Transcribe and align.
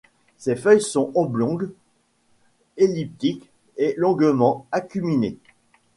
Ses 0.39 0.55
feuilles 0.55 0.81
sont 0.81 1.11
oblongues, 1.13 1.69
elliptiques 2.75 3.51
et 3.77 3.93
longuement 3.99 4.65
acuminées. 4.71 5.37